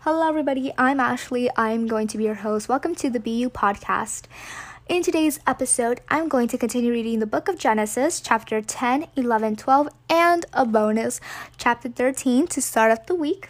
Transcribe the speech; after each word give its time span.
Hello, 0.00 0.28
everybody. 0.28 0.70
I'm 0.76 1.00
Ashley. 1.00 1.48
I'm 1.56 1.86
going 1.86 2.08
to 2.08 2.18
be 2.18 2.24
your 2.24 2.34
host. 2.34 2.68
Welcome 2.68 2.94
to 2.96 3.08
the 3.08 3.18
BU 3.18 3.48
podcast. 3.50 4.24
In 4.86 5.02
today's 5.02 5.40
episode, 5.46 6.02
I'm 6.10 6.28
going 6.28 6.46
to 6.48 6.58
continue 6.58 6.92
reading 6.92 7.20
the 7.20 7.26
book 7.26 7.48
of 7.48 7.58
Genesis, 7.58 8.20
chapter 8.20 8.60
10, 8.60 9.06
11, 9.16 9.56
12, 9.56 9.88
and 10.10 10.44
a 10.52 10.66
bonus, 10.66 11.22
chapter 11.56 11.88
13, 11.88 12.48
to 12.48 12.60
start 12.60 12.92
off 12.92 13.06
the 13.06 13.14
week. 13.14 13.48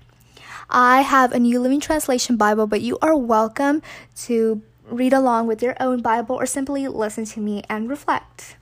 I 0.71 1.01
have 1.01 1.33
a 1.33 1.41
New 1.41 1.59
Living 1.59 1.80
Translation 1.80 2.37
Bible, 2.37 2.69
but 2.69 2.83
you 2.83 2.99
are 3.03 3.17
welcome 3.17 3.83
to 4.19 4.63
read 4.89 5.13
along 5.13 5.49
with 5.49 5.61
your 5.61 5.75
own 5.81 6.03
Bible 6.03 6.37
or 6.37 6.47
simply 6.47 6.87
listen 6.87 7.25
to 7.25 7.41
me 7.41 7.65
and 7.69 7.89
reflect. 7.89 8.57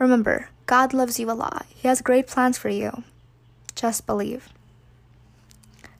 Remember, 0.00 0.48
God 0.66 0.92
loves 0.92 1.20
you 1.20 1.30
a 1.30 1.32
lot. 1.32 1.66
He 1.68 1.86
has 1.86 2.02
great 2.02 2.26
plans 2.26 2.58
for 2.58 2.68
you. 2.68 3.04
Just 3.76 4.06
believe. 4.06 4.48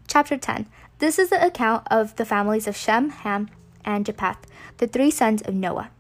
Chapter 0.09 0.37
10 0.37 0.67
This 0.99 1.19
is 1.19 1.29
the 1.29 1.45
account 1.45 1.87
of 1.91 2.17
the 2.17 2.25
families 2.25 2.67
of 2.67 2.75
Shem, 2.75 3.11
Ham, 3.11 3.51
and 3.85 4.07
Japheth, 4.07 4.47
the 4.79 4.87
three 4.87 5.11
sons 5.11 5.43
of 5.43 5.55
Noah. 5.55 5.91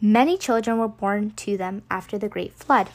Many 0.00 0.38
children 0.38 0.78
were 0.78 0.86
born 0.86 1.32
to 1.32 1.56
them 1.56 1.82
after 1.90 2.16
the 2.16 2.28
great 2.28 2.52
flood. 2.54 2.90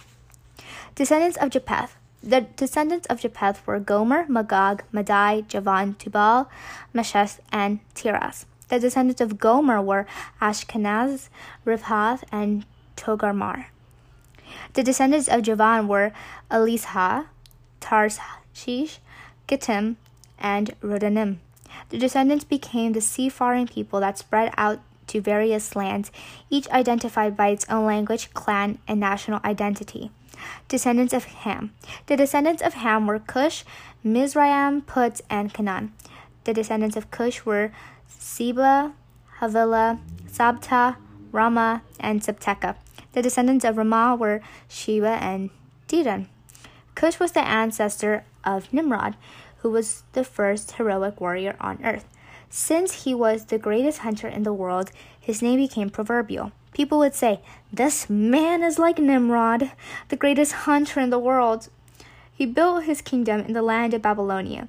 Descendants 0.95 1.38
of 1.38 1.50
Japheth. 1.50 1.98
The 2.23 2.41
descendants 2.55 3.08
of 3.08 3.20
Japheth 3.20 3.67
were 3.67 3.80
Gomer, 3.80 4.26
Magog, 4.30 4.84
Madai, 4.94 5.41
Javan, 5.41 5.95
Tubal, 5.95 6.50
Meshech, 6.94 7.41
and 7.52 7.81
Tiras. 7.94 8.45
The 8.70 8.80
descendants 8.80 9.20
of 9.20 9.38
Gomer 9.38 9.81
were 9.81 10.08
Ashkenaz, 10.41 11.27
Riphath, 11.66 12.23
and 12.31 12.66
Togarmah. 12.95 13.66
The 14.73 14.84
descendants 14.84 15.27
of 15.27 15.41
Javan 15.41 15.89
were 15.89 16.14
Elishah, 16.50 17.25
Tarshish, 17.81 19.00
Kittim, 19.48 19.98
and 20.45 20.80
Rodanim. 20.80 21.38
The 21.90 21.98
descendants 21.98 22.45
became 22.45 22.94
the 22.94 23.02
seafaring 23.02 23.66
people 23.66 23.99
that 24.02 24.20
spread 24.20 24.53
out 24.55 24.80
to 25.08 25.19
various 25.19 25.75
lands, 25.75 26.11
each 26.52 26.69
identified 26.69 27.36
by 27.36 27.47
its 27.47 27.66
own 27.67 27.86
language, 27.88 28.31
clan, 28.36 28.78
and 28.88 29.00
national 29.00 29.42
identity. 29.44 30.11
Descendants 30.67 31.14
of 31.14 31.25
Ham. 31.45 31.73
The 32.06 32.16
descendants 32.16 32.61
of 32.61 32.75
Ham 32.75 33.08
were 33.08 33.17
Cush, 33.17 33.64
Mizraim, 34.03 34.81
Put, 34.81 35.22
and 35.31 35.52
Canaan. 35.52 35.94
The 36.44 36.53
descendants 36.53 36.95
of 36.95 37.09
Cush 37.09 37.44
were 37.44 37.72
Seba, 38.08 38.94
Havilah, 39.39 40.00
Sabtah, 40.31 40.97
Raamah, 41.31 41.81
and 42.00 42.22
Sabteca. 42.22 42.75
The 43.14 43.23
descendants 43.23 43.66
of 43.66 43.78
Raamah 43.78 44.19
were 44.19 44.41
Sheba 44.67 45.17
and 45.22 45.50
Dedan. 45.88 46.28
Cush 46.94 47.19
was 47.19 47.31
the 47.31 47.45
ancestor 47.45 48.25
of 48.44 48.72
Nimrod, 48.72 49.16
who 49.66 49.71
was 49.71 50.03
the 50.13 50.23
first 50.23 50.73
heroic 50.73 51.19
warrior 51.19 51.55
on 51.59 51.83
earth. 51.83 52.05
Since 52.52 53.03
he 53.03 53.16
was 53.16 53.45
the 53.45 53.58
greatest 53.58 54.02
hunter 54.05 54.27
in 54.27 54.44
the 54.44 54.53
world, 54.53 54.91
his 55.19 55.41
name 55.41 55.57
became 55.57 55.89
proverbial. 55.89 56.52
People 56.72 56.99
would 56.99 57.16
say, 57.16 57.39
This 57.73 58.07
man 58.07 58.61
is 58.61 58.77
like 58.77 58.99
Nimrod, 58.99 59.72
the 60.09 60.16
greatest 60.16 60.52
hunter 60.69 60.99
in 60.99 61.09
the 61.09 61.17
world. 61.17 61.69
He 62.31 62.45
built 62.45 62.83
his 62.83 63.02
kingdom 63.02 63.39
in 63.39 63.53
the 63.53 63.63
land 63.63 63.95
of 63.95 64.03
Babylonia, 64.03 64.67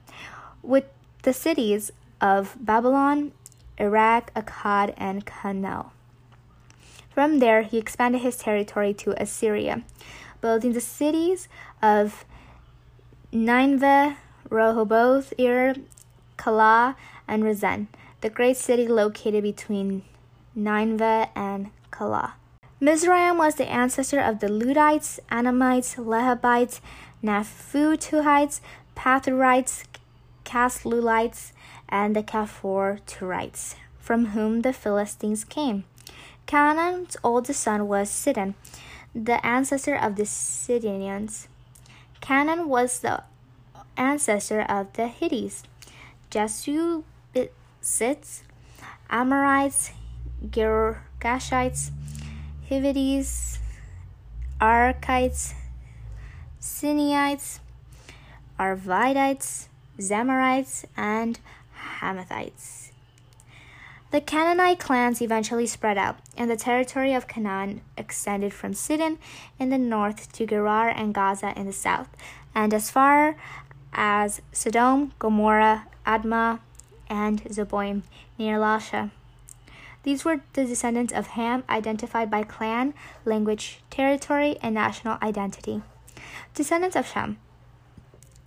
with 0.62 0.84
the 1.24 1.34
cities 1.34 1.92
of 2.18 2.56
Babylon, 2.58 3.32
Erech, 3.76 4.32
Akkad, 4.32 4.94
and 4.96 5.26
Calneh. 5.26 5.90
From 7.10 7.38
there, 7.40 7.60
he 7.60 7.76
expanded 7.76 8.22
his 8.22 8.38
territory 8.38 8.94
to 8.94 9.22
Assyria, 9.22 9.82
building 10.40 10.72
the 10.72 10.80
cities 10.80 11.48
of 11.82 12.24
Nineveh, 13.30 14.16
Rehoboth, 14.50 15.32
Ir, 15.38 15.76
Calah, 16.36 16.94
and 17.26 17.42
Resen, 17.42 17.86
the 18.20 18.30
great 18.30 18.56
city 18.56 18.86
located 18.86 19.42
between 19.42 20.02
Nineveh 20.54 21.28
and 21.34 21.70
Calah. 21.90 22.32
Mizraim 22.78 23.38
was 23.38 23.54
the 23.54 23.68
ancestor 23.68 24.20
of 24.20 24.40
the 24.40 24.48
Ludites, 24.48 25.18
Anamites, 25.30 25.96
Lehabites, 25.96 26.80
Naphtuhites, 27.22 28.60
Pathrusites, 28.94 29.84
Casluhites, 30.44 31.52
and 31.88 32.14
the 32.14 32.22
Caphtorites, 32.22 33.76
from 33.98 34.26
whom 34.26 34.60
the 34.60 34.72
Philistines 34.72 35.44
came. 35.44 35.84
Canaan's 36.46 37.16
oldest 37.24 37.60
son 37.60 37.88
was 37.88 38.10
Sidon, 38.10 38.54
the 39.14 39.44
ancestor 39.44 39.96
of 39.96 40.16
the 40.16 40.26
Sidonians. 40.26 41.48
Canaan 42.20 42.68
was 42.68 43.00
the 43.00 43.22
ancestor 43.96 44.62
of 44.62 44.92
the 44.94 45.08
Hittites, 45.08 45.62
Jebusites, 46.30 47.04
Amorites, 49.10 49.90
Girgashites, 50.44 51.90
Hivites, 52.68 53.58
Arkites, 54.60 55.54
Sinites, 56.60 57.60
Arvadites, 58.58 59.68
Zemarites, 59.98 60.84
and 60.96 61.38
Hamathites. 62.00 62.90
The 64.12 64.20
Canaanite 64.20 64.78
clans 64.78 65.20
eventually 65.20 65.66
spread 65.66 65.98
out, 65.98 66.18
and 66.36 66.50
the 66.50 66.56
territory 66.56 67.12
of 67.12 67.28
Canaan 67.28 67.82
extended 67.98 68.54
from 68.54 68.72
Sidon 68.72 69.18
in 69.58 69.70
the 69.70 69.78
north 69.78 70.32
to 70.32 70.46
Gerar 70.46 70.88
and 70.88 71.12
Gaza 71.12 71.52
in 71.56 71.66
the 71.66 71.72
south, 71.72 72.08
and 72.54 72.72
as 72.72 72.90
far 72.90 73.36
as 73.96 74.42
Sodom, 74.52 75.12
Gomorrah, 75.18 75.86
Admah, 76.06 76.60
and 77.08 77.42
Zeboim 77.44 78.02
near 78.38 78.58
Lasha. 78.58 79.10
These 80.02 80.24
were 80.24 80.42
the 80.52 80.64
descendants 80.64 81.12
of 81.12 81.28
Ham, 81.28 81.64
identified 81.68 82.30
by 82.30 82.44
clan, 82.44 82.94
language, 83.24 83.80
territory, 83.90 84.56
and 84.62 84.74
national 84.74 85.18
identity. 85.20 85.82
Descendants 86.54 86.94
of 86.94 87.08
Shem. 87.08 87.38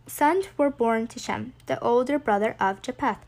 Sons 0.08 0.48
were 0.58 0.70
born 0.70 1.08
to 1.08 1.20
Shem, 1.20 1.54
the 1.66 1.80
older 1.82 2.18
brother 2.18 2.56
of 2.60 2.82
Japheth. 2.82 3.20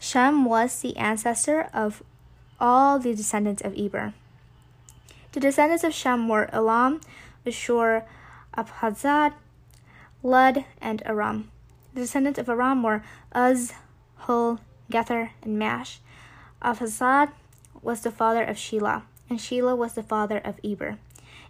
Shem 0.00 0.44
was 0.44 0.80
the 0.80 0.96
ancestor 0.96 1.68
of 1.74 2.02
all 2.58 2.98
the 2.98 3.14
descendants 3.14 3.62
of 3.62 3.78
Eber. 3.78 4.14
The 5.32 5.40
descendants 5.40 5.84
of 5.84 5.92
Shem 5.92 6.28
were 6.28 6.48
Elam, 6.52 7.00
Ashur, 7.46 8.04
Arphaxad, 8.56 9.34
Lud, 10.22 10.64
and 10.80 11.02
Aram. 11.04 11.50
The 11.94 12.00
descendants 12.00 12.40
of 12.40 12.48
Aram 12.48 12.82
were 12.82 13.04
Uz, 13.36 13.72
Hul, 14.16 14.58
Gether, 14.90 15.30
and 15.42 15.56
Mash. 15.56 16.00
Arphaxad 16.60 17.30
was 17.82 18.00
the 18.00 18.10
father 18.10 18.42
of 18.42 18.56
Shelah, 18.56 19.02
and 19.30 19.38
Shelah 19.38 19.76
was 19.76 19.94
the 19.94 20.02
father 20.02 20.38
of 20.38 20.58
Eber. 20.64 20.98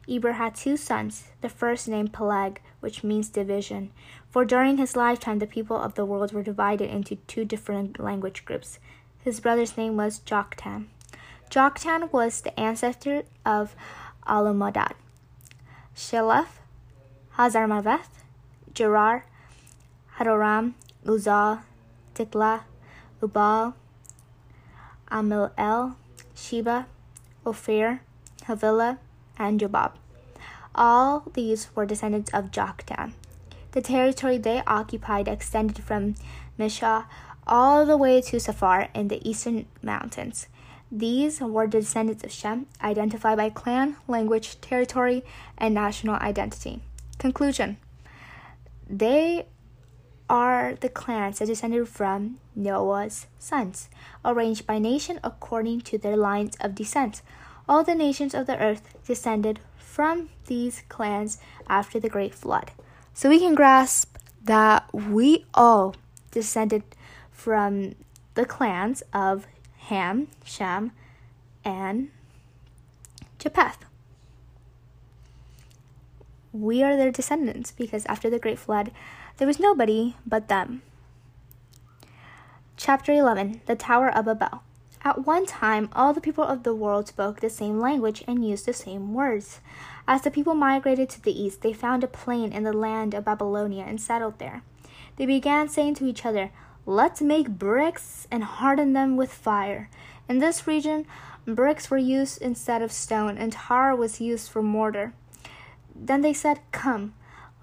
Eber 0.06 0.32
had 0.32 0.54
two 0.54 0.76
sons, 0.76 1.24
the 1.40 1.48
first 1.48 1.88
named 1.88 2.12
Peleg, 2.12 2.60
which 2.80 3.02
means 3.02 3.30
division, 3.30 3.90
for 4.28 4.44
during 4.44 4.76
his 4.76 4.96
lifetime 4.96 5.38
the 5.38 5.46
people 5.46 5.78
of 5.78 5.94
the 5.94 6.04
world 6.04 6.32
were 6.32 6.42
divided 6.42 6.90
into 6.90 7.16
two 7.26 7.46
different 7.46 7.98
language 7.98 8.44
groups. 8.44 8.78
His 9.20 9.40
brother's 9.40 9.78
name 9.78 9.96
was 9.96 10.20
Joktan. 10.20 10.88
Joktan 11.50 12.12
was 12.12 12.42
the 12.42 12.58
ancestor 12.60 13.22
of 13.46 13.74
Almodad, 14.26 14.92
Sheleph, 15.96 16.60
Hazarmaveth, 17.38 18.08
Jerah, 18.74 19.22
Hadoram, 20.18 20.74
Uzal, 21.04 21.62
Diklah, 22.14 22.62
Obal, 23.20 23.74
Amil 25.10 25.94
Sheba, 26.34 26.86
Ophir, 27.44 28.00
Havilah, 28.46 28.98
and 29.38 29.60
Jobab. 29.60 29.92
All 30.74 31.24
these 31.34 31.68
were 31.74 31.86
descendants 31.86 32.32
of 32.32 32.50
Joktan. 32.50 33.12
The 33.72 33.80
territory 33.80 34.38
they 34.38 34.62
occupied 34.66 35.28
extended 35.28 35.82
from 35.82 36.14
Mesha 36.58 37.06
all 37.46 37.84
the 37.84 37.96
way 37.96 38.20
to 38.20 38.36
Sephar 38.36 38.88
in 38.94 39.08
the 39.08 39.28
eastern 39.28 39.66
mountains. 39.82 40.46
These 40.90 41.40
were 41.40 41.66
the 41.66 41.80
descendants 41.80 42.22
of 42.22 42.30
Shem, 42.30 42.66
identified 42.82 43.36
by 43.36 43.50
clan, 43.50 43.96
language, 44.06 44.60
territory, 44.60 45.24
and 45.58 45.74
national 45.74 46.16
identity. 46.16 46.80
Conclusion 47.18 47.78
They 48.88 49.46
are 50.28 50.74
the 50.80 50.88
clans 50.88 51.38
that 51.38 51.46
descended 51.46 51.88
from 51.88 52.38
Noah's 52.54 53.26
sons, 53.38 53.88
arranged 54.24 54.66
by 54.66 54.78
nation 54.78 55.20
according 55.22 55.82
to 55.82 55.98
their 55.98 56.16
lines 56.16 56.56
of 56.60 56.74
descent. 56.74 57.22
All 57.68 57.84
the 57.84 57.94
nations 57.94 58.34
of 58.34 58.46
the 58.46 58.58
earth 58.58 58.94
descended 59.06 59.60
from 59.76 60.30
these 60.46 60.82
clans 60.88 61.38
after 61.68 62.00
the 62.00 62.08
great 62.08 62.34
flood. 62.34 62.72
So 63.12 63.28
we 63.28 63.38
can 63.38 63.54
grasp 63.54 64.16
that 64.42 64.92
we 64.92 65.46
all 65.54 65.94
descended 66.30 66.82
from 67.30 67.94
the 68.34 68.44
clans 68.44 69.02
of 69.12 69.46
Ham, 69.88 70.28
Shem, 70.44 70.92
and 71.64 72.10
Japheth. 73.38 73.84
We 76.52 76.82
are 76.82 76.96
their 76.96 77.10
descendants 77.10 77.72
because 77.72 78.06
after 78.06 78.30
the 78.30 78.38
great 78.38 78.58
flood, 78.58 78.90
there 79.36 79.46
was 79.46 79.58
nobody 79.58 80.14
but 80.26 80.48
them. 80.48 80.82
Chapter 82.76 83.12
11 83.12 83.62
The 83.66 83.76
Tower 83.76 84.08
of 84.08 84.26
Babel. 84.26 84.62
At 85.02 85.26
one 85.26 85.44
time, 85.44 85.90
all 85.92 86.14
the 86.14 86.20
people 86.20 86.44
of 86.44 86.62
the 86.62 86.74
world 86.74 87.08
spoke 87.08 87.40
the 87.40 87.50
same 87.50 87.78
language 87.78 88.24
and 88.26 88.46
used 88.46 88.64
the 88.64 88.72
same 88.72 89.12
words. 89.12 89.60
As 90.08 90.22
the 90.22 90.30
people 90.30 90.54
migrated 90.54 91.10
to 91.10 91.22
the 91.22 91.38
east, 91.38 91.60
they 91.62 91.72
found 91.72 92.02
a 92.02 92.08
plain 92.08 92.52
in 92.52 92.62
the 92.62 92.72
land 92.72 93.12
of 93.12 93.24
Babylonia 93.24 93.84
and 93.86 94.00
settled 94.00 94.38
there. 94.38 94.62
They 95.16 95.26
began 95.26 95.68
saying 95.68 95.96
to 95.96 96.06
each 96.06 96.24
other, 96.24 96.50
Let's 96.86 97.20
make 97.20 97.48
bricks 97.48 98.26
and 98.30 98.44
harden 98.44 98.92
them 98.92 99.16
with 99.16 99.32
fire. 99.32 99.88
In 100.28 100.38
this 100.38 100.66
region, 100.66 101.06
bricks 101.46 101.90
were 101.90 101.98
used 101.98 102.40
instead 102.40 102.82
of 102.82 102.92
stone, 102.92 103.36
and 103.36 103.52
tar 103.52 103.94
was 103.94 104.20
used 104.20 104.50
for 104.50 104.62
mortar. 104.62 105.12
Then 105.94 106.22
they 106.22 106.32
said, 106.32 106.60
Come, 106.72 107.14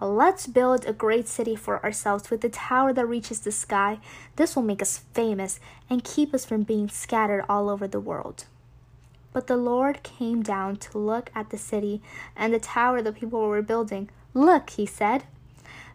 let's 0.07 0.47
build 0.47 0.85
a 0.85 0.93
great 0.93 1.27
city 1.27 1.55
for 1.55 1.83
ourselves 1.83 2.29
with 2.29 2.43
a 2.43 2.49
tower 2.49 2.91
that 2.93 3.05
reaches 3.05 3.41
the 3.41 3.51
sky. 3.51 3.99
This 4.35 4.55
will 4.55 4.63
make 4.63 4.81
us 4.81 5.03
famous 5.13 5.59
and 5.89 6.03
keep 6.03 6.33
us 6.33 6.45
from 6.45 6.63
being 6.63 6.89
scattered 6.89 7.45
all 7.47 7.69
over 7.69 7.87
the 7.87 7.99
world. 7.99 8.45
But 9.33 9.47
the 9.47 9.57
Lord 9.57 10.03
came 10.03 10.41
down 10.41 10.77
to 10.77 10.97
look 10.97 11.31
at 11.35 11.51
the 11.51 11.57
city 11.57 12.01
and 12.35 12.53
the 12.53 12.59
tower 12.59 13.01
the 13.01 13.13
people 13.13 13.41
were 13.47 13.61
building. 13.61 14.09
Look, 14.33 14.71
he 14.71 14.85
said. 14.85 15.23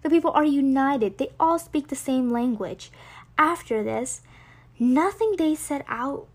The 0.03 0.11
people 0.11 0.31
are 0.31 0.45
united. 0.45 1.19
They 1.19 1.31
all 1.41 1.59
speak 1.59 1.89
the 1.89 1.97
same 1.97 2.31
language. 2.31 2.91
After 3.37 3.83
this, 3.83 4.23
nothing 4.79 5.35
they 5.37 5.55
set 5.55 5.85
out 5.89 6.27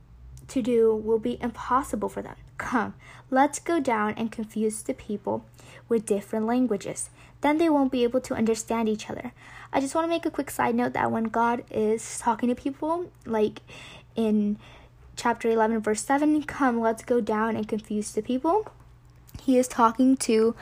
to 0.49 0.61
do 0.61 0.93
will 0.93 1.19
be 1.19 1.37
impossible 1.41 2.09
for 2.09 2.21
them. 2.21 2.35
Come, 2.57 2.93
let's 3.29 3.59
go 3.59 3.79
down 3.79 4.13
and 4.17 4.31
confuse 4.31 4.83
the 4.83 4.93
people 4.93 5.45
with 5.87 6.05
different 6.05 6.45
languages. 6.45 7.09
Then 7.41 7.57
they 7.57 7.69
won't 7.69 7.91
be 7.91 8.03
able 8.03 8.21
to 8.21 8.35
understand 8.35 8.87
each 8.87 9.09
other. 9.09 9.33
I 9.73 9.79
just 9.79 9.95
want 9.95 10.05
to 10.05 10.09
make 10.09 10.25
a 10.25 10.31
quick 10.31 10.51
side 10.51 10.75
note 10.75 10.93
that 10.93 11.11
when 11.11 11.25
God 11.25 11.63
is 11.71 12.19
talking 12.19 12.49
to 12.49 12.55
people, 12.55 13.11
like 13.25 13.61
in 14.15 14.57
chapter 15.15 15.49
11, 15.49 15.79
verse 15.81 16.03
7, 16.03 16.43
come, 16.43 16.79
let's 16.79 17.03
go 17.03 17.21
down 17.21 17.55
and 17.55 17.67
confuse 17.67 18.11
the 18.11 18.21
people, 18.21 18.67
he 19.41 19.57
is 19.57 19.67
talking 19.67 20.17
to 20.17 20.55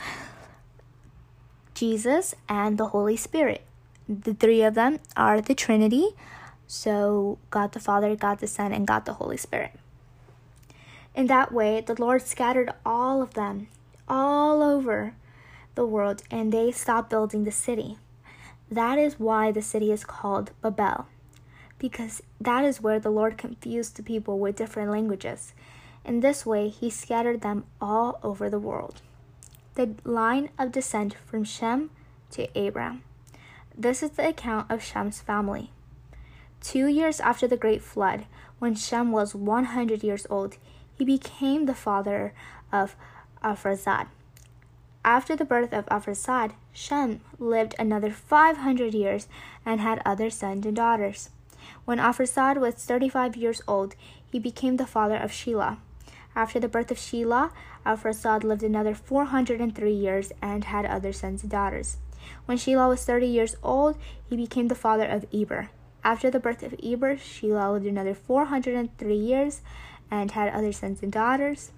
Jesus 1.73 2.35
and 2.47 2.77
the 2.77 2.87
Holy 2.87 3.17
Spirit. 3.17 3.63
The 4.07 4.33
three 4.33 4.63
of 4.63 4.75
them 4.75 4.99
are 5.15 5.41
the 5.41 5.55
Trinity. 5.55 6.09
So, 6.67 7.39
God 7.49 7.71
the 7.71 7.79
Father, 7.79 8.15
God 8.15 8.39
the 8.39 8.47
Son, 8.47 8.71
and 8.71 8.85
God 8.85 9.05
the 9.05 9.13
Holy 9.13 9.37
Spirit. 9.37 9.71
In 11.15 11.27
that 11.27 11.51
way, 11.51 11.81
the 11.81 11.99
Lord 11.99 12.21
scattered 12.21 12.71
all 12.85 13.21
of 13.21 13.33
them 13.33 13.67
all 14.07 14.61
over 14.61 15.15
the 15.75 15.85
world 15.85 16.23
and 16.29 16.51
they 16.51 16.71
stopped 16.71 17.09
building 17.09 17.43
the 17.43 17.51
city. 17.51 17.97
That 18.71 18.99
is 18.99 19.19
why 19.19 19.51
the 19.51 19.61
city 19.61 19.91
is 19.91 20.03
called 20.03 20.51
Babel, 20.61 21.07
because 21.77 22.21
that 22.39 22.63
is 22.63 22.81
where 22.81 22.99
the 22.99 23.09
Lord 23.09 23.37
confused 23.37 23.95
the 23.95 24.03
people 24.03 24.39
with 24.39 24.55
different 24.55 24.91
languages. 24.91 25.53
In 26.05 26.19
this 26.19 26.45
way, 26.45 26.69
he 26.69 26.89
scattered 26.89 27.41
them 27.41 27.65
all 27.81 28.19
over 28.23 28.49
the 28.49 28.59
world 28.59 29.01
the 29.79 29.95
line 30.03 30.49
of 30.59 30.73
descent 30.73 31.15
from 31.25 31.43
Shem 31.45 31.89
to 32.31 32.47
Abram. 32.53 33.01
This 33.77 34.03
is 34.03 34.11
the 34.11 34.27
account 34.27 34.69
of 34.69 34.83
Shem's 34.83 35.21
family. 35.21 35.71
Two 36.59 36.87
years 36.87 37.21
after 37.21 37.47
the 37.47 37.55
great 37.55 37.81
flood, 37.81 38.25
when 38.59 38.75
Shem 38.75 39.13
was 39.13 39.33
100 39.33 40.03
years 40.03 40.27
old, 40.29 40.57
he 40.93 41.05
became 41.05 41.65
the 41.65 41.73
father 41.73 42.33
of 42.73 42.97
Arphaxad. 43.41 44.07
After 45.09 45.35
the 45.35 45.43
birth 45.43 45.73
of 45.73 45.87
Arphaxad, 45.87 46.51
Shem 46.71 47.21
lived 47.39 47.73
another 47.79 48.11
500 48.11 48.93
years 48.93 49.27
and 49.65 49.81
had 49.81 50.03
other 50.05 50.29
sons 50.29 50.67
and 50.67 50.75
daughters. 50.75 51.31
When 51.83 51.97
Arphaxad 51.97 52.57
was 52.57 52.75
35 52.75 53.35
years 53.35 53.59
old, 53.67 53.95
he 54.31 54.37
became 54.37 54.77
the 54.77 54.85
father 54.85 55.17
of 55.17 55.31
Shelah. 55.31 55.77
After 56.35 56.59
the 56.59 56.67
birth 56.67 56.91
of 56.91 56.97
Shelah, 56.97 57.49
Arphaxad 57.87 58.43
lived 58.43 58.61
another 58.61 58.93
403 58.93 59.91
years 59.91 60.31
and 60.43 60.65
had 60.65 60.85
other 60.85 61.11
sons 61.11 61.41
and 61.41 61.49
daughters. 61.49 61.97
When 62.45 62.59
Shelah 62.59 62.89
was 62.89 63.03
30 63.03 63.25
years 63.25 63.55
old, 63.63 63.97
he 64.29 64.37
became 64.37 64.67
the 64.67 64.75
father 64.75 65.07
of 65.07 65.25
Eber. 65.33 65.71
After 66.03 66.29
the 66.29 66.39
birth 66.39 66.61
of 66.61 66.75
Eber, 66.83 67.15
Shelah 67.15 67.73
lived 67.73 67.87
another 67.87 68.13
403 68.13 69.15
years 69.15 69.61
and 70.11 70.29
had 70.29 70.53
other 70.53 70.71
sons 70.71 71.01
and 71.01 71.11
daughters. 71.11 71.71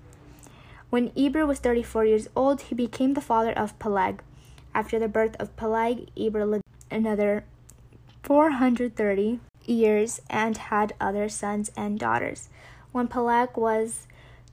When 0.91 1.13
Eber 1.15 1.45
was 1.45 1.59
34 1.59 2.03
years 2.03 2.27
old, 2.35 2.63
he 2.63 2.75
became 2.75 3.13
the 3.13 3.21
father 3.21 3.53
of 3.53 3.79
Peleg. 3.79 4.21
After 4.75 4.99
the 4.99 5.07
birth 5.07 5.37
of 5.39 5.55
Peleg, 5.55 6.09
Eber 6.17 6.45
lived 6.45 6.65
another 6.91 7.45
430 8.23 9.39
years 9.65 10.19
and 10.29 10.57
had 10.57 10.93
other 10.99 11.29
sons 11.29 11.71
and 11.77 11.97
daughters. 11.97 12.49
When 12.91 13.07
Peleg 13.07 13.55
was 13.55 14.05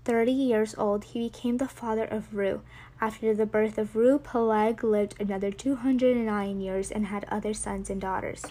30 0.04 0.30
years 0.30 0.76
old, 0.78 1.06
he 1.06 1.18
became 1.18 1.56
the 1.56 1.66
father 1.66 2.04
of 2.04 2.30
Reu. 2.30 2.60
After 3.00 3.34
the 3.34 3.44
birth 3.44 3.76
of 3.76 3.94
Reu, 3.94 4.22
Peleg 4.22 4.84
lived 4.84 5.20
another 5.20 5.50
209 5.50 6.60
years 6.60 6.92
and 6.92 7.06
had 7.06 7.24
other 7.28 7.52
sons 7.52 7.90
and 7.90 8.00
daughters. 8.00 8.44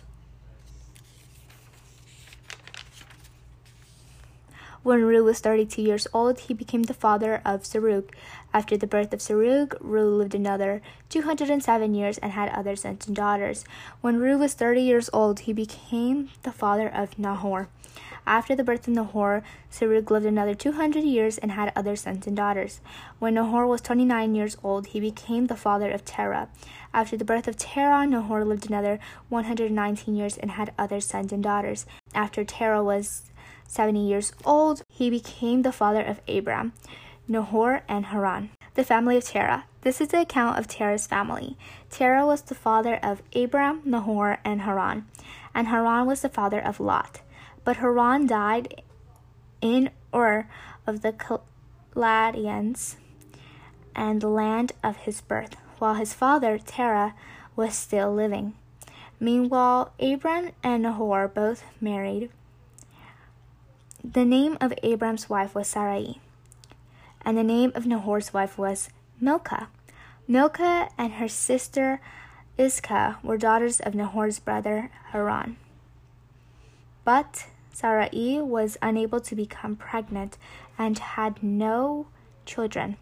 When 4.83 5.01
Reu 5.01 5.24
was 5.24 5.39
32 5.39 5.81
years 5.81 6.07
old, 6.13 6.39
he 6.41 6.53
became 6.53 6.83
the 6.83 6.94
father 6.94 7.41
of 7.44 7.63
Serug. 7.63 8.09
After 8.53 8.77
the 8.77 8.88
birth 8.88 9.12
of 9.12 9.19
Serug, 9.19 9.69
Reu 9.79 10.18
lived 10.18 10.35
another 10.35 10.81
207 11.09 11.94
years 11.94 12.18
and 12.19 12.31
had 12.33 12.50
other 12.50 12.75
sons 12.75 13.07
and 13.07 13.15
daughters. 13.15 13.65
When 14.01 14.19
Reu 14.19 14.39
was 14.39 14.53
30 14.53 14.81
years 14.81 15.09
old, 15.12 15.41
he 15.41 15.53
became 15.53 16.29
the 16.44 16.51
father 16.51 16.88
of 16.88 17.18
Nahor. 17.18 17.69
After 18.25 18.56
the 18.56 18.63
birth 18.63 18.88
of 18.88 18.94
Nahor, 18.94 19.41
Serug 19.71 20.12
lived 20.12 20.25
another 20.25 20.53
200 20.53 21.03
years 21.03 21.38
and 21.38 21.53
had 21.53 21.71
other 21.75 21.95
sons 21.95 22.27
and 22.27 22.35
daughters. 22.35 22.80
When 23.19 23.33
Nahor 23.33 23.65
was 23.65 23.81
29 23.81 24.35
years 24.35 24.57
old, 24.63 24.88
he 24.88 25.00
became 25.00 25.47
the 25.47 25.56
father 25.56 25.89
of 25.89 26.06
Terah. 26.06 26.50
After 26.94 27.18
the 27.18 27.25
birth 27.25 27.47
of 27.47 27.57
Terah, 27.57 28.06
Nahor 28.06 28.45
lived 28.45 28.68
another 28.68 29.00
119 29.30 30.15
years 30.15 30.38
and 30.38 30.51
had 30.51 30.73
other 30.77 31.00
sons 31.00 31.31
and 31.31 31.41
daughters. 31.41 31.85
After 32.13 32.44
Terah 32.44 32.83
was 32.83 33.23
70 33.68 34.08
years 34.08 34.31
old, 34.46 34.81
he 34.90 35.10
became 35.10 35.62
the 35.62 35.72
father 35.72 36.02
of 36.02 36.22
Abram, 36.28 36.74
Nahor, 37.28 37.84
and 37.88 38.08
Haran. 38.08 38.50
The 38.75 38.84
family 38.84 39.18
of 39.18 39.25
Terah. 39.25 39.66
This 39.81 40.02
is 40.02 40.10
the 40.10 40.22
account 40.22 40.58
of 40.58 40.68
Terah's 40.68 41.08
family. 41.08 41.58
Terah 41.90 42.25
was 42.25 42.42
the 42.42 42.56
father 42.56 42.96
of 43.04 43.22
Abram, 43.36 43.81
Nahor, 43.86 44.40
and 44.44 44.62
Haran, 44.62 45.06
and 45.54 45.68
Haran 45.68 46.06
was 46.06 46.22
the 46.22 46.30
father 46.30 46.60
of 46.60 46.80
Lot. 46.80 47.22
But 47.64 47.78
Haran 47.78 48.28
died 48.28 48.81
in 49.62 49.90
Ur 50.14 50.47
of 50.86 51.02
the 51.02 51.14
Chaldeans 51.94 52.97
and 53.95 54.21
the 54.21 54.30
land 54.30 54.71
of 54.83 54.97
his 54.97 55.21
birth, 55.21 55.56
while 55.80 55.95
his 55.95 56.14
father 56.14 56.57
Terah 56.57 57.14
was 57.56 57.76
still 57.76 58.14
living. 58.14 58.54
Meanwhile, 59.19 59.92
Abram 60.00 60.52
and 60.64 60.83
Nahor 60.83 61.28
both 61.28 61.64
married. 61.81 62.30
The 64.09 64.23
name 64.23 64.57
of 64.61 64.73
Abram's 64.83 65.30
wife 65.30 65.54
was 65.54 65.68
Sarai, 65.68 66.21
and 67.26 67.37
the 67.37 67.44
name 67.44 67.73
of 67.76 67.85
Nahor's 67.85 68.33
wife 68.33 68.57
was 68.57 68.87
Milcah. 69.19 69.68
Milcah 70.30 70.87
and 70.97 71.14
her 71.14 71.28
sister 71.28 71.99
Iscah 72.57 73.18
were 73.21 73.37
daughters 73.37 73.81
of 73.81 73.95
Nahor's 73.95 74.40
brother 74.40 74.92
Haran. 75.11 75.57
But 77.04 77.47
Sarai 77.73 78.40
was 78.40 78.78
unable 78.81 79.19
to 79.19 79.35
become 79.35 79.76
pregnant 79.76 80.37
and 80.78 80.97
had 80.97 81.44
no 81.44 82.07
children. 82.45 82.95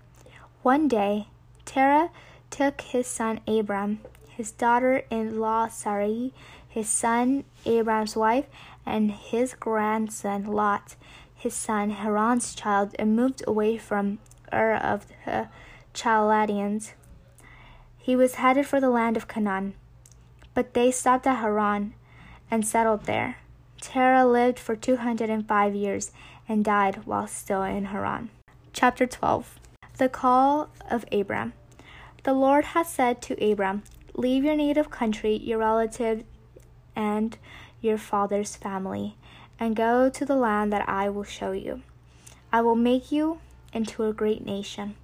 One 0.63 0.87
day, 0.87 1.27
Terah 1.65 2.09
took 2.49 2.81
his 2.81 3.05
son 3.05 3.41
Abram, 3.47 3.99
his 4.27 4.51
daughter 4.51 5.03
in 5.11 5.39
law 5.39 5.67
Sarai, 5.67 6.33
his 6.75 6.89
son 6.89 7.45
Abram's 7.65 8.17
wife, 8.17 8.47
and 8.85 9.09
his 9.09 9.53
grandson 9.53 10.43
Lot, 10.43 10.97
his 11.33 11.53
son 11.53 11.89
Haran's 11.89 12.53
child, 12.53 12.93
and 12.99 13.15
moved 13.15 13.41
away 13.47 13.77
from 13.77 14.19
Ur 14.51 14.73
of 14.75 15.05
the 15.23 15.47
Chaldeans. 15.93 16.91
He 17.97 18.17
was 18.17 18.35
headed 18.35 18.67
for 18.67 18.81
the 18.81 18.89
land 18.89 19.15
of 19.15 19.25
Canaan, 19.25 19.75
but 20.53 20.73
they 20.73 20.91
stopped 20.91 21.25
at 21.25 21.37
Haran 21.37 21.93
and 22.51 22.67
settled 22.67 23.05
there. 23.05 23.37
Terah 23.79 24.25
lived 24.25 24.59
for 24.59 24.75
205 24.75 25.73
years 25.73 26.11
and 26.45 26.65
died 26.65 27.05
while 27.05 27.27
still 27.27 27.63
in 27.63 27.85
Haran. 27.85 28.31
Chapter 28.73 29.07
12 29.07 29.59
The 29.97 30.09
Call 30.09 30.69
of 30.91 31.05
Abram. 31.09 31.53
The 32.23 32.33
Lord 32.33 32.65
had 32.65 32.85
said 32.85 33.21
to 33.21 33.51
Abram, 33.51 33.83
Leave 34.13 34.43
your 34.43 34.57
native 34.57 34.89
country, 34.89 35.37
your 35.37 35.59
relatives, 35.59 36.25
and 36.95 37.37
your 37.81 37.97
father's 37.97 38.55
family, 38.55 39.15
and 39.59 39.75
go 39.75 40.09
to 40.09 40.25
the 40.25 40.35
land 40.35 40.73
that 40.73 40.87
I 40.87 41.09
will 41.09 41.23
show 41.23 41.51
you. 41.51 41.81
I 42.51 42.61
will 42.61 42.75
make 42.75 43.11
you 43.11 43.39
into 43.73 44.05
a 44.05 44.13
great 44.13 44.45
nation. 44.45 44.95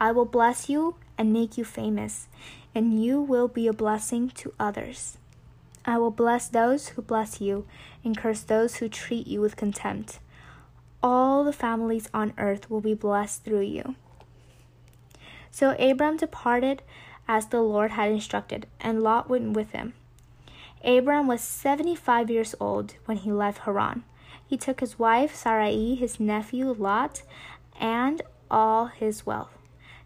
I 0.00 0.12
will 0.12 0.24
bless 0.24 0.68
you 0.68 0.96
and 1.16 1.32
make 1.32 1.56
you 1.56 1.64
famous, 1.64 2.28
and 2.74 3.02
you 3.02 3.20
will 3.20 3.48
be 3.48 3.66
a 3.66 3.72
blessing 3.72 4.30
to 4.30 4.52
others. 4.58 5.18
I 5.84 5.98
will 5.98 6.10
bless 6.10 6.48
those 6.48 6.88
who 6.88 7.02
bless 7.02 7.40
you, 7.40 7.66
and 8.04 8.16
curse 8.16 8.42
those 8.42 8.76
who 8.76 8.88
treat 8.88 9.26
you 9.26 9.40
with 9.40 9.56
contempt. 9.56 10.18
All 11.02 11.44
the 11.44 11.52
families 11.52 12.08
on 12.12 12.34
earth 12.36 12.68
will 12.68 12.80
be 12.80 12.94
blessed 12.94 13.44
through 13.44 13.62
you. 13.62 13.94
So 15.50 15.76
Abram 15.78 16.16
departed 16.16 16.82
as 17.26 17.46
the 17.46 17.60
Lord 17.62 17.92
had 17.92 18.10
instructed, 18.10 18.66
and 18.80 19.02
Lot 19.02 19.28
went 19.28 19.52
with 19.52 19.70
him. 19.70 19.94
Abram 20.84 21.26
was 21.26 21.40
seventy 21.40 21.94
five 21.94 22.30
years 22.30 22.54
old 22.60 22.94
when 23.06 23.18
he 23.18 23.32
left 23.32 23.60
Haran. 23.60 24.04
He 24.46 24.56
took 24.56 24.80
his 24.80 24.98
wife 24.98 25.34
Sarai, 25.34 25.94
his 25.94 26.18
nephew 26.18 26.72
Lot, 26.72 27.22
and 27.78 28.22
all 28.50 28.86
his 28.86 29.26
wealth, 29.26 29.58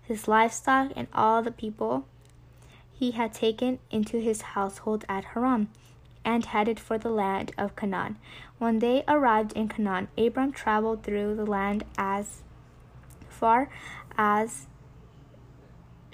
his 0.03 0.27
livestock, 0.27 0.93
and 0.97 1.09
all 1.13 1.43
the 1.43 1.53
people 1.53 2.07
he 2.93 3.13
had 3.13 3.33
taken 3.33 3.79
into 3.91 4.19
his 4.19 4.43
household 4.43 5.05
at 5.09 5.25
Haran 5.27 5.69
and 6.25 6.45
headed 6.45 6.79
for 6.79 6.99
the 6.99 7.11
land 7.11 7.53
of 7.59 7.77
Canaan. 7.77 8.17
When 8.59 8.79
they 8.79 9.03
arrived 9.09 9.53
in 9.55 9.69
Canaan, 9.69 10.09
Abram 10.17 10.53
traveled 10.53 11.03
through 11.03 11.35
the 11.35 11.47
land 11.47 11.85
as 11.99 12.43
far 13.29 13.69
as 14.17 14.67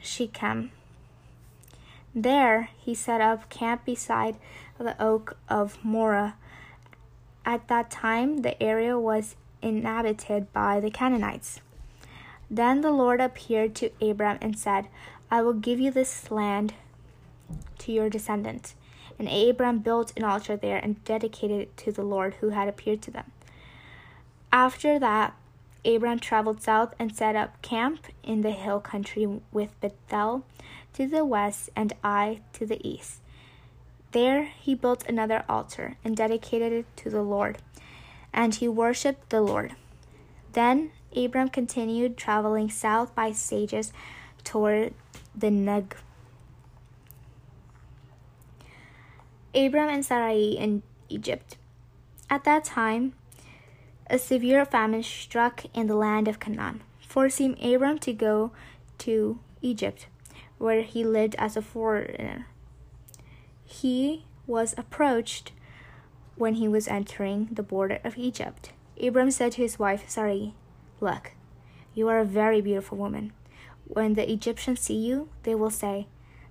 Shechem. 0.01 0.71
There 2.15 2.71
he 2.79 2.95
set 2.95 3.21
up 3.21 3.49
camp 3.49 3.85
beside 3.85 4.37
the 4.79 5.01
oak 5.03 5.37
of 5.49 5.83
Moreh. 5.85 6.35
At 7.45 7.69
that 7.69 7.91
time, 7.91 8.39
the 8.39 8.61
area 8.63 8.99
was 8.99 9.37
inhabited 9.63 10.53
by 10.53 10.81
the 10.81 10.91
Canaanites. 10.91 11.61
Then 12.51 12.81
the 12.81 12.91
Lord 12.91 13.21
appeared 13.21 13.75
to 13.77 13.91
Abram 14.01 14.39
and 14.41 14.59
said, 14.59 14.89
I 15.31 15.43
will 15.43 15.53
give 15.53 15.79
you 15.79 15.91
this 15.91 16.31
land 16.31 16.75
to 17.79 17.93
your 17.93 18.09
descendants. 18.09 18.75
And 19.19 19.29
Abram 19.29 19.81
built 19.81 20.13
an 20.17 20.25
altar 20.25 20.57
there 20.57 20.79
and 20.79 21.03
dedicated 21.05 21.61
it 21.61 21.77
to 21.79 21.93
the 21.93 22.05
Lord 22.05 22.35
who 22.35 22.51
had 22.51 22.69
appeared 22.69 23.03
to 23.03 23.11
them. 23.11 23.33
After 24.53 24.99
that, 24.99 25.35
Abram 25.89 26.19
traveled 26.19 26.63
south 26.63 26.95
and 26.99 27.17
set 27.17 27.35
up 27.35 27.63
camp 27.63 28.07
in 28.23 28.43
the 28.43 28.51
hill 28.51 28.79
country 28.79 29.41
with 29.51 29.81
Bethel 29.81 30.45
to 30.93 31.07
the 31.07 31.25
west 31.25 31.71
and 31.75 31.95
Ai 32.05 32.41
to 32.53 32.67
the 32.67 32.87
east. 32.87 33.23
There 34.13 34.45
he 34.45 34.75
built 34.75 35.09
another 35.09 35.45
altar 35.49 35.97
and 36.05 36.15
dedicated 36.15 36.73
it 36.73 36.97
to 36.97 37.11
the 37.11 37.23
Lord, 37.23 37.59
and 38.35 38.55
he 38.55 38.69
worshipped 38.69 39.31
the 39.31 39.41
Lord. 39.41 39.77
Then 40.53 40.91
Abram 41.17 41.49
continued 41.49 42.19
traveling 42.19 42.69
south 42.69 43.15
by 43.15 43.33
stages 43.33 43.93
toward 44.45 44.93
the 45.35 45.51
Neg. 45.51 45.97
Abram 49.55 49.89
and 49.89 50.05
Sarai 50.05 50.51
in 50.51 50.83
Egypt. 51.09 51.57
At 52.29 52.45
that 52.45 52.65
time, 52.65 53.15
a 54.11 54.19
severe 54.19 54.65
famine 54.65 55.03
struck 55.03 55.65
in 55.75 55.87
the 55.87 55.97
land 55.97 56.29
of 56.29 56.41
Canaan, 56.41 56.83
forcing 57.07 57.57
Abram 57.63 57.99
to 58.01 58.13
go 58.13 58.53
to 58.99 59.39
Egypt, 59.61 60.07
where 60.59 60.83
he 60.83 61.05
lived 61.05 61.35
as 61.37 61.57
a 61.57 61.63
foreigner. 61.63 62.47
He 63.65 64.25
was 64.47 64.75
approached 64.79 65.53
when 66.37 66.55
he 66.55 66.69
was 66.69 66.89
entering 66.89 67.49
the 67.53 67.63
border 67.63 67.99
of 68.03 68.17
Egypt. 68.17 68.73
Abram 69.01 69.31
said 69.31 69.53
to 69.53 69.63
his 69.63 69.79
wife 69.79 70.09
Sarai, 70.09 70.55
Look, 71.01 71.33
you 71.95 72.09
are 72.09 72.19
a 72.19 72.25
very 72.25 72.61
beautiful 72.61 72.97
woman. 72.97 73.33
When 73.85 74.15
the 74.15 74.31
Egyptians 74.31 74.81
see 74.81 74.97
you, 74.97 75.29
they 75.43 75.55
will 75.55 75.71
say, 75.71 76.07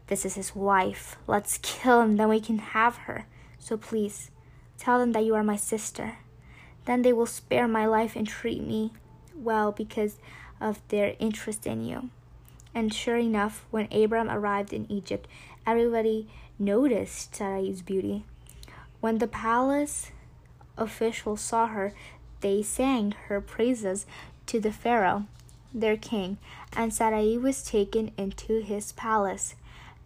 This 0.08 0.26
is 0.26 0.36
his 0.36 0.56
wife. 0.56 1.18
Let's 1.26 1.58
kill 1.62 2.02
him, 2.02 2.18
then 2.18 2.30
we 2.30 2.40
can 2.40 2.60
have 2.60 2.98
her. 3.08 3.26
So 3.58 3.78
please, 3.78 4.30
tell 4.78 5.00
them 5.00 5.12
that 5.14 5.26
you 5.26 5.34
are 5.36 5.44
my 5.44 5.56
sister. 5.56 6.18
Then 6.88 7.02
they 7.02 7.12
will 7.12 7.26
spare 7.26 7.68
my 7.68 7.86
life 7.86 8.16
and 8.16 8.26
treat 8.26 8.66
me 8.66 8.94
well 9.36 9.74
because 9.74 10.18
of 10.62 10.80
their 10.88 11.16
interest 11.20 11.68
in 11.68 11.84
you. 11.84 12.10
And 12.74 12.94
sure 12.94 13.18
enough, 13.18 13.66
when 13.72 13.92
Abram 13.92 14.30
arrived 14.30 14.72
in 14.72 14.90
Egypt, 14.90 15.28
everybody 15.66 16.30
noticed 16.58 17.36
Sarai's 17.36 17.82
beauty. 17.82 18.24
When 19.02 19.18
the 19.18 19.28
palace 19.28 20.12
officials 20.78 21.42
saw 21.42 21.68
her, 21.68 21.94
they 22.40 22.64
sang 22.64 23.14
her 23.28 23.42
praises 23.42 24.06
to 24.46 24.62
the 24.62 24.72
Pharaoh, 24.72 25.26
their 25.74 25.98
king, 25.98 26.38
and 26.72 26.94
Sarai 26.94 27.38
was 27.38 27.64
taken 27.64 28.12
into 28.18 28.62
his 28.62 28.94
palace. 28.94 29.56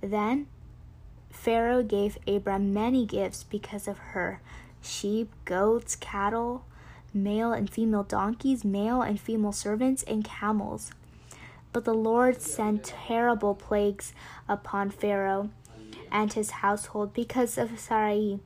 Then 0.01 0.47
Pharaoh 1.29 1.83
gave 1.83 2.17
Abram 2.25 2.73
many 2.73 3.05
gifts 3.05 3.43
because 3.43 3.87
of 3.87 3.99
her 3.99 4.41
sheep, 4.81 5.31
goats, 5.45 5.95
cattle, 5.95 6.65
male 7.13 7.51
and 7.51 7.69
female 7.69 8.03
donkeys, 8.03 8.63
male 8.63 9.01
and 9.01 9.19
female 9.19 9.51
servants, 9.51 10.03
and 10.03 10.23
camels. 10.23 10.91
But 11.73 11.85
the 11.85 11.93
Lord 11.93 12.41
sent 12.41 12.83
terrible 12.83 13.55
plagues 13.55 14.13
upon 14.47 14.89
Pharaoh 14.91 15.49
and 16.11 16.33
his 16.33 16.51
household 16.51 17.13
because 17.13 17.57
of 17.57 17.79
Sarai, 17.79 18.39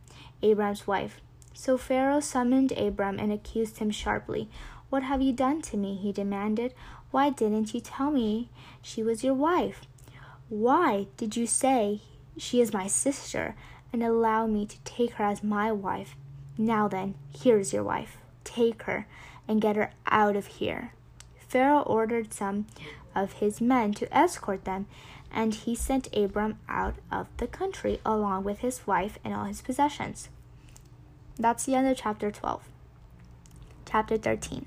Abram's 0.43 0.85
wife. 0.85 1.19
So 1.53 1.77
Pharaoh 1.77 2.19
summoned 2.19 2.71
Abram 2.73 3.17
and 3.17 3.31
accused 3.31 3.79
him 3.79 3.89
sharply. 3.89 4.49
What 4.89 5.03
have 5.03 5.21
you 5.21 5.33
done 5.33 5.61
to 5.63 5.77
me? 5.77 5.95
he 5.95 6.11
demanded. 6.11 6.73
Why 7.11 7.29
didn't 7.29 7.73
you 7.73 7.79
tell 7.79 8.11
me 8.11 8.49
she 8.81 9.01
was 9.01 9.23
your 9.23 9.33
wife? 9.33 9.81
Why 10.49 11.07
did 11.17 11.35
you 11.35 11.47
say 11.47 12.01
she 12.37 12.61
is 12.61 12.73
my 12.73 12.87
sister 12.87 13.55
and 13.91 14.03
allow 14.03 14.45
me 14.45 14.65
to 14.67 14.79
take 14.81 15.13
her 15.13 15.23
as 15.23 15.43
my 15.43 15.71
wife? 15.71 16.15
Now 16.57 16.87
then, 16.87 17.15
here 17.31 17.57
is 17.57 17.73
your 17.73 17.83
wife. 17.83 18.17
Take 18.45 18.83
her 18.83 19.05
and 19.47 19.61
get 19.61 19.75
her 19.75 19.91
out 20.07 20.37
of 20.37 20.47
here. 20.47 20.93
Pharaoh 21.37 21.81
ordered 21.81 22.33
some 22.33 22.67
of 23.13 23.33
his 23.33 23.59
men 23.59 23.93
to 23.95 24.17
escort 24.17 24.63
them, 24.63 24.87
and 25.31 25.53
he 25.53 25.75
sent 25.75 26.15
Abram 26.15 26.57
out 26.69 26.95
of 27.11 27.27
the 27.37 27.47
country 27.47 27.99
along 28.05 28.45
with 28.45 28.59
his 28.59 28.87
wife 28.87 29.19
and 29.23 29.33
all 29.33 29.45
his 29.45 29.61
possessions. 29.61 30.29
That's 31.37 31.65
the 31.65 31.75
end 31.75 31.87
of 31.87 31.97
chapter 31.97 32.31
12. 32.31 32.63
Chapter 33.85 34.17
13 34.17 34.65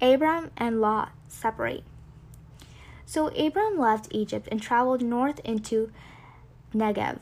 Abram 0.00 0.50
and 0.56 0.80
Lot 0.80 1.10
separate. 1.28 1.84
So 3.04 3.28
Abram 3.28 3.78
left 3.78 4.08
Egypt 4.10 4.48
and 4.50 4.60
traveled 4.60 5.02
north 5.02 5.38
into 5.44 5.92
Negev, 6.74 7.18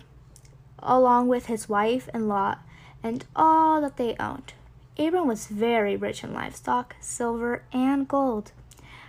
along 0.78 1.28
with 1.28 1.46
his 1.46 1.68
wife 1.68 2.08
and 2.14 2.28
Lot 2.28 2.60
and 3.02 3.24
all 3.34 3.80
that 3.80 3.96
they 3.96 4.14
owned. 4.20 4.52
Abram 5.00 5.26
was 5.26 5.46
very 5.46 5.96
rich 5.96 6.22
in 6.22 6.34
livestock, 6.34 6.94
silver, 7.00 7.62
and 7.72 8.06
gold. 8.06 8.52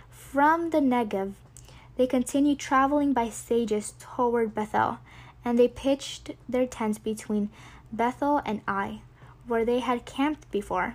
From 0.08 0.70
the 0.70 0.80
Negev, 0.80 1.34
they 1.96 2.06
continued 2.06 2.58
traveling 2.58 3.12
by 3.12 3.28
stages 3.28 3.92
toward 4.00 4.54
Bethel, 4.54 5.00
and 5.44 5.58
they 5.58 5.68
pitched 5.68 6.30
their 6.48 6.66
tents 6.66 6.98
between 6.98 7.50
Bethel 7.92 8.40
and 8.46 8.62
Ai 8.66 9.02
where 9.46 9.64
they 9.64 9.80
had 9.80 10.06
camped 10.06 10.50
before. 10.50 10.94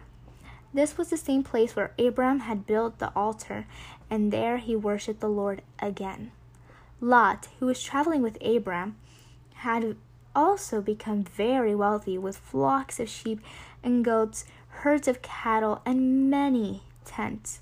This 0.73 0.97
was 0.97 1.09
the 1.09 1.17
same 1.17 1.43
place 1.43 1.75
where 1.75 1.93
Abram 1.99 2.39
had 2.41 2.65
built 2.65 2.99
the 2.99 3.11
altar, 3.15 3.67
and 4.09 4.31
there 4.31 4.57
he 4.57 4.75
worshipped 4.75 5.19
the 5.19 5.29
Lord 5.29 5.61
again. 5.79 6.31
Lot, 6.99 7.49
who 7.59 7.67
was 7.67 7.83
traveling 7.83 8.21
with 8.21 8.41
Abram, 8.43 8.95
had 9.55 9.95
also 10.35 10.81
become 10.81 11.23
very 11.23 11.73
wealthy 11.73 12.17
with 12.17 12.37
flocks 12.37 12.99
of 12.99 13.09
sheep 13.09 13.41
and 13.83 14.03
goats, 14.03 14.45
herds 14.81 15.07
of 15.07 15.21
cattle, 15.21 15.81
and 15.85 16.29
many 16.29 16.83
tents. 17.05 17.61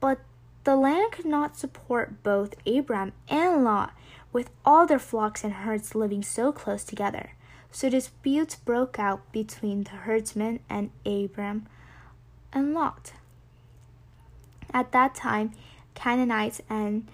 But 0.00 0.20
the 0.64 0.76
land 0.76 1.12
could 1.12 1.26
not 1.26 1.56
support 1.56 2.22
both 2.22 2.54
Abram 2.66 3.12
and 3.28 3.64
Lot, 3.64 3.94
with 4.32 4.50
all 4.64 4.86
their 4.86 4.98
flocks 4.98 5.42
and 5.44 5.52
herds 5.52 5.94
living 5.94 6.22
so 6.22 6.52
close 6.52 6.84
together. 6.84 7.32
So 7.70 7.88
disputes 7.88 8.56
broke 8.56 8.98
out 8.98 9.30
between 9.32 9.84
the 9.84 9.90
herdsmen 9.90 10.60
and 10.68 10.90
Abram 11.04 11.66
and 12.52 12.74
Lot. 12.74 13.12
At 14.72 14.92
that 14.92 15.14
time, 15.14 15.52
Canaanites 15.94 16.60
and 16.68 17.08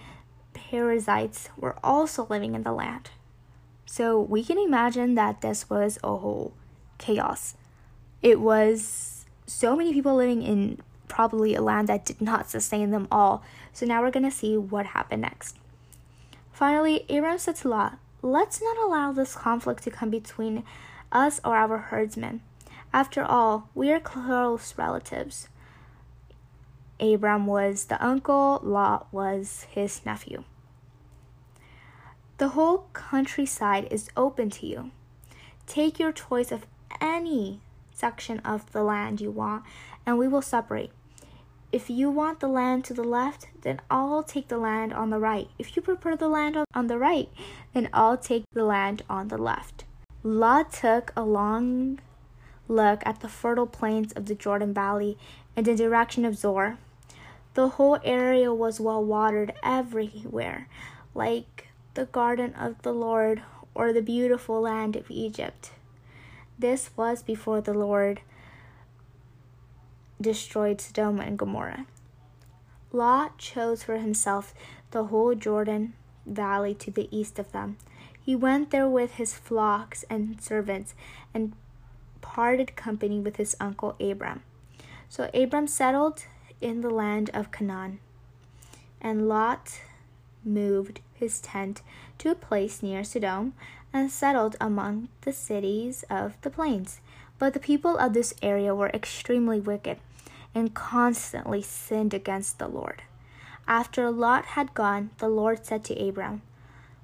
Perizzites 0.53 1.49
were 1.57 1.77
also 1.83 2.27
living 2.29 2.55
in 2.55 2.63
the 2.63 2.73
land. 2.73 3.11
So 3.87 4.21
we 4.21 4.43
can 4.43 4.59
imagine 4.59 5.15
that 5.15 5.41
this 5.41 5.71
was 5.71 5.99
a 6.03 6.17
whole 6.17 6.55
chaos. 6.99 7.55
It 8.25 8.41
was 8.41 9.27
so 9.47 9.77
many 9.77 9.93
people 9.93 10.15
living 10.15 10.43
in 10.43 10.81
probably 11.09 11.55
a 11.55 11.61
land 11.61 11.89
that 11.89 12.07
did 12.07 12.23
not 12.23 12.49
sustain 12.49 12.91
them 12.91 13.07
all. 13.13 13.45
So 13.75 13.85
now 13.85 14.01
we're 14.01 14.11
going 14.11 14.25
to 14.25 14.31
see 14.31 14.57
what 14.57 14.87
happened 14.87 15.21
next. 15.23 15.59
Finally, 16.51 17.05
Abram 17.11 17.39
said 17.39 17.57
to 17.57 17.69
Lot, 17.69 17.99
Let's 18.23 18.63
not 18.63 18.79
allow 18.79 19.13
this 19.13 19.37
conflict 19.37 19.85
to 19.85 19.91
come 19.91 20.09
between 20.09 20.65
us 21.13 21.39
or 21.45 21.55
our 21.55 21.77
herdsmen. 21.77 22.41
After 22.95 23.23
all, 23.23 23.69
we 23.75 23.93
are 23.93 24.01
close 24.01 24.73
relatives. 24.79 25.49
Abram 26.99 27.47
was 27.47 27.85
the 27.85 28.03
uncle, 28.03 28.59
Lot 28.63 29.13
was 29.13 29.67
his 29.71 30.01
nephew. 30.07 30.45
The 32.39 32.51
whole 32.51 32.87
countryside 32.95 33.87
is 33.91 34.09
open 34.17 34.49
to 34.51 34.67
you. 34.67 34.93
Take 35.67 35.99
your 35.99 36.13
choice 36.13 36.51
of 36.51 36.65
any 37.03 37.61
section 37.95 38.41
of 38.41 38.71
the 38.73 38.83
land 38.83 39.21
you 39.21 39.31
want, 39.31 39.65
and 40.05 40.19
we 40.19 40.29
will 40.29 40.43
separate. 40.43 40.91
If 41.73 41.91
you 41.91 42.11
want 42.11 42.41
the 42.41 42.49
land 42.49 42.85
to 42.85 42.95
the 42.95 43.03
left, 43.03 43.49
then 43.63 43.81
I'll 43.91 44.23
take 44.23 44.49
the 44.49 44.59
land 44.59 44.93
on 44.93 45.11
the 45.11 45.19
right. 45.19 45.49
If 45.59 45.75
you 45.75 45.83
prefer 45.83 46.15
the 46.15 46.29
land 46.29 46.57
on 46.75 46.87
the 46.87 46.99
right, 46.99 47.29
then 47.73 47.89
I'll 47.93 48.17
take 48.17 48.45
the 48.53 48.65
land 48.65 49.03
on 49.11 49.29
the 49.29 49.39
left. 49.39 49.85
Lot 50.23 50.73
took 50.73 51.13
a 51.17 51.25
long 51.25 51.99
look 52.69 53.03
at 53.05 53.21
the 53.21 53.29
fertile 53.29 53.67
plains 53.67 54.13
of 54.13 54.27
the 54.27 54.35
Jordan 54.35 54.73
Valley 54.73 55.19
in 55.57 55.65
the 55.65 55.75
direction 55.75 56.25
of 56.25 56.37
Zoar. 56.37 56.79
The 57.55 57.71
whole 57.71 57.99
area 58.05 58.55
was 58.55 58.81
well 58.81 59.05
watered 59.05 59.53
everywhere, 59.63 60.69
like 61.15 61.69
the 61.95 62.07
garden 62.07 62.55
of 62.55 62.83
the 62.83 62.93
Lord 62.93 63.43
or 63.75 63.93
the 63.93 64.03
beautiful 64.03 64.61
land 64.61 64.97
of 64.97 65.11
Egypt. 65.11 65.73
This 66.59 66.91
was 66.97 67.23
before 67.23 67.61
the 67.61 67.75
Lord 67.75 68.21
destroyed 70.21 70.81
Sodom 70.81 71.21
and 71.21 71.39
Gomorrah. 71.39 71.87
Lot 72.93 73.39
chose 73.39 73.83
for 73.83 73.99
himself 73.99 74.55
the 74.93 75.05
whole 75.05 75.35
Jordan 75.35 75.95
valley 76.25 76.75
to 76.75 76.91
the 76.91 77.09
east 77.11 77.39
of 77.39 77.53
them. 77.53 77.77
He 78.21 78.37
went 78.37 78.71
there 78.71 78.89
with 78.89 79.15
his 79.15 79.35
flocks 79.35 80.05
and 80.09 80.41
servants 80.41 80.95
and 81.35 81.53
parted 82.21 82.77
company 82.77 83.21
with 83.21 83.37
his 83.37 83.57
uncle 83.61 83.97
Abram. 84.01 84.43
So 85.09 85.29
Abram 85.35 85.67
settled 85.67 86.25
in 86.61 86.81
the 86.81 86.91
land 86.91 87.31
of 87.35 87.53
Canaan, 87.53 87.99
and 89.01 89.29
Lot 89.29 89.81
moved 90.45 91.01
his 91.13 91.41
tent 91.41 91.83
to 92.19 92.31
a 92.31 92.35
place 92.35 92.83
near 92.83 93.05
Sodom 93.05 93.55
and 93.95 94.11
settled 94.11 94.57
among 94.61 95.09
the 95.23 95.33
cities 95.33 96.05
of 96.11 96.39
the 96.43 96.51
plains. 96.51 97.01
But 97.39 97.55
the 97.55 97.61
people 97.61 97.97
of 97.97 98.13
this 98.13 98.35
area 98.43 98.75
were 98.75 98.91
extremely 98.91 99.61
wicked 99.61 99.99
and 100.55 100.75
constantly 100.75 101.63
sinned 101.63 102.13
against 102.13 102.59
the 102.59 102.69
Lord. 102.69 103.03
After 103.67 104.11
Lot 104.11 104.45
had 104.45 104.75
gone, 104.75 105.11
the 105.19 105.29
Lord 105.29 105.65
said 105.65 105.85
to 105.85 106.09
Abram, 106.09 106.43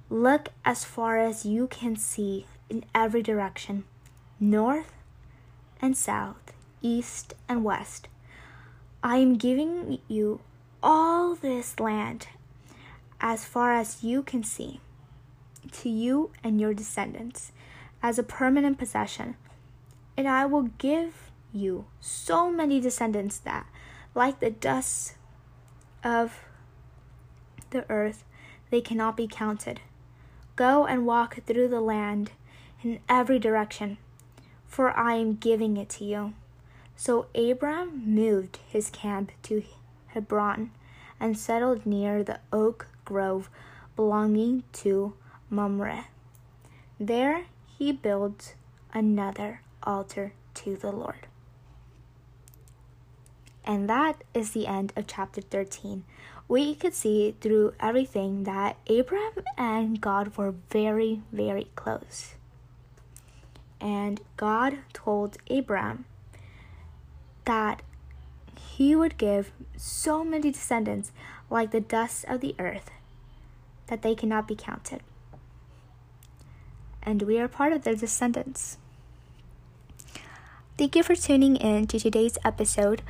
Look 0.09 0.49
as 0.65 0.83
far 0.83 1.17
as 1.17 1.45
you 1.45 1.67
can 1.67 1.95
see 1.95 2.45
in 2.69 2.83
every 2.93 3.23
direction, 3.23 3.85
north 4.39 4.93
and 5.81 5.97
south, 5.97 6.53
east 6.81 7.33
and 7.47 7.63
west. 7.63 8.07
I 9.01 9.17
am 9.17 9.35
giving 9.37 9.99
you 10.07 10.41
all 10.83 11.35
this 11.35 11.79
land 11.79 12.27
as 13.19 13.45
far 13.45 13.73
as 13.73 14.03
you 14.03 14.21
can 14.21 14.43
see, 14.43 14.81
to 15.71 15.89
you 15.89 16.31
and 16.43 16.59
your 16.59 16.73
descendants, 16.73 17.51
as 18.03 18.17
a 18.17 18.23
permanent 18.23 18.77
possession. 18.77 19.35
And 20.17 20.27
I 20.27 20.45
will 20.45 20.69
give 20.77 21.31
you 21.53 21.85
so 21.99 22.51
many 22.51 22.79
descendants 22.79 23.37
that, 23.39 23.67
like 24.15 24.39
the 24.39 24.49
dust 24.49 25.15
of 26.03 26.39
the 27.69 27.89
earth, 27.89 28.23
they 28.69 28.81
cannot 28.81 29.15
be 29.17 29.27
counted. 29.27 29.81
Go 30.55 30.85
and 30.85 31.05
walk 31.05 31.43
through 31.45 31.67
the 31.67 31.81
land 31.81 32.31
in 32.83 32.99
every 33.07 33.39
direction, 33.39 33.97
for 34.65 34.97
I 34.97 35.15
am 35.15 35.35
giving 35.35 35.77
it 35.77 35.89
to 35.89 36.05
you. 36.05 36.33
So 36.95 37.27
Abram 37.33 38.03
moved 38.05 38.59
his 38.67 38.89
camp 38.89 39.31
to 39.43 39.63
Hebron 40.07 40.71
and 41.19 41.37
settled 41.37 41.85
near 41.85 42.23
the 42.23 42.39
oak 42.51 42.87
grove 43.05 43.49
belonging 43.95 44.63
to 44.73 45.13
Mamre. 45.51 46.05
There 46.97 47.43
he 47.77 47.91
builds 47.91 48.55
another 48.93 49.61
altar 49.83 50.33
to 50.53 50.77
the 50.77 50.91
Lord. 50.91 51.27
And 53.65 53.89
that 53.89 54.23
is 54.33 54.51
the 54.51 54.65
end 54.65 54.93
of 54.95 55.07
chapter 55.07 55.41
13. 55.41 56.03
We 56.47 56.73
could 56.73 56.93
see 56.93 57.35
through 57.41 57.73
everything 57.79 58.43
that 58.45 58.77
Abraham 58.87 59.43
and 59.57 59.99
God 60.01 60.37
were 60.37 60.55
very, 60.69 61.21
very 61.31 61.67
close. 61.75 62.35
And 63.79 64.21
God 64.37 64.79
told 64.93 65.37
Abraham 65.47 66.05
that 67.45 67.81
he 68.77 68.95
would 68.95 69.17
give 69.17 69.51
so 69.75 70.23
many 70.23 70.51
descendants 70.51 71.11
like 71.49 71.71
the 71.71 71.81
dust 71.81 72.25
of 72.27 72.39
the 72.39 72.55
earth 72.57 72.89
that 73.87 74.01
they 74.01 74.15
cannot 74.15 74.47
be 74.47 74.55
counted. 74.55 75.01
And 77.03 77.23
we 77.23 77.39
are 77.39 77.47
part 77.47 77.73
of 77.73 77.83
their 77.83 77.95
descendants. 77.95 78.77
Thank 80.77 80.95
you 80.95 81.03
for 81.03 81.15
tuning 81.15 81.55
in 81.55 81.87
to 81.87 81.99
today's 81.99 82.37
episode 82.43 83.01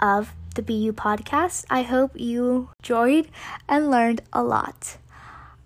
of 0.00 0.32
the 0.54 0.62
BU 0.62 0.92
podcast. 0.92 1.64
I 1.68 1.82
hope 1.82 2.12
you 2.14 2.70
enjoyed 2.80 3.28
and 3.68 3.90
learned 3.90 4.22
a 4.32 4.42
lot. 4.42 4.96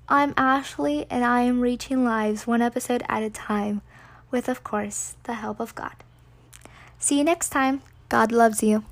I'm 0.08 0.32
Ashley, 0.36 1.06
and 1.10 1.24
I 1.24 1.42
am 1.42 1.60
reaching 1.60 2.04
lives 2.04 2.46
one 2.46 2.62
episode 2.62 3.02
at 3.08 3.22
a 3.22 3.30
time, 3.30 3.82
with, 4.30 4.48
of 4.48 4.64
course, 4.64 5.16
the 5.24 5.34
help 5.34 5.60
of 5.60 5.74
God. 5.74 5.96
See 6.98 7.18
you 7.18 7.24
next 7.24 7.50
time. 7.50 7.82
God 8.08 8.32
loves 8.32 8.62
you. 8.62 8.84